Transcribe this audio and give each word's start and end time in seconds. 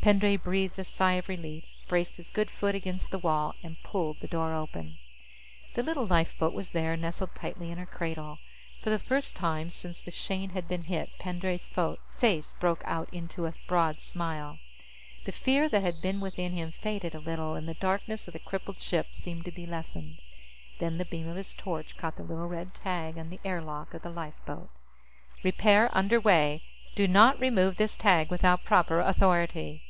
Pendray 0.00 0.36
breathed 0.38 0.78
a 0.78 0.84
sigh 0.84 1.14
of 1.14 1.28
relief, 1.28 1.66
braced 1.86 2.16
his 2.16 2.30
good 2.30 2.50
foot 2.50 2.74
against 2.74 3.10
the 3.10 3.18
wall, 3.18 3.54
and 3.62 3.82
pulled 3.82 4.20
the 4.20 4.26
door 4.28 4.54
open. 4.54 4.96
The 5.74 5.82
little 5.82 6.06
lifeboat 6.06 6.54
was 6.54 6.70
there, 6.70 6.96
nestled 6.96 7.34
tightly 7.34 7.70
in 7.70 7.76
her 7.76 7.84
cradle. 7.84 8.38
For 8.80 8.88
the 8.88 8.98
first 9.00 9.36
time 9.36 9.68
since 9.68 10.00
the 10.00 10.10
Shane 10.12 10.50
had 10.50 10.66
been 10.66 10.84
hit, 10.84 11.10
Pendray's 11.18 11.68
face 12.16 12.54
broke 12.58 12.82
into 13.12 13.44
a 13.44 13.52
broad 13.66 14.00
smile. 14.00 14.58
The 15.26 15.32
fear 15.32 15.68
that 15.68 15.82
had 15.82 16.00
been 16.00 16.20
within 16.20 16.52
him 16.54 16.72
faded 16.72 17.14
a 17.14 17.20
little, 17.20 17.54
and 17.54 17.68
the 17.68 17.74
darkness 17.74 18.26
of 18.26 18.32
the 18.32 18.38
crippled 18.38 18.78
ship 18.80 19.08
seemed 19.12 19.44
to 19.44 19.52
be 19.52 19.66
lessened. 19.66 20.16
Then 20.78 20.96
the 20.96 21.04
beam 21.04 21.28
of 21.28 21.36
his 21.36 21.52
torch 21.52 21.98
caught 21.98 22.16
the 22.16 22.22
little 22.24 22.48
red 22.48 22.72
tag 22.72 23.18
on 23.18 23.28
the 23.28 23.40
air 23.44 23.60
lock 23.60 23.92
of 23.92 24.00
the 24.00 24.08
lifeboat. 24.10 24.70
_Repair 25.44 25.82
Work 25.82 25.90
Under 25.96 26.18
Way 26.20 26.62
Do 26.94 27.06
Not 27.06 27.38
Remove 27.38 27.76
This 27.76 27.98
Tag 27.98 28.30
Without 28.30 28.64
Proper 28.64 29.00
Authority. 29.00 29.82